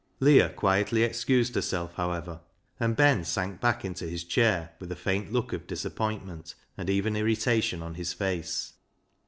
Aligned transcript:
Leah 0.19 0.49
quietly 0.49 1.03
excused 1.03 1.53
herself, 1.53 1.93
however; 1.93 2.41
and 2.79 2.95
Ben 2.95 3.23
sank 3.23 3.61
back 3.61 3.85
into 3.85 4.05
his 4.07 4.21
62 4.21 4.41
BECKSIDE 4.41 4.49
LIGHTS 4.49 4.63
chair 4.69 4.75
with 4.79 4.91
a 4.91 4.95
faint 4.95 5.31
look 5.31 5.53
of 5.53 5.67
disappointment 5.67 6.55
and 6.75 6.89
even 6.89 7.15
irritation 7.15 7.83
on 7.83 7.93
his 7.93 8.11
face. 8.11 8.73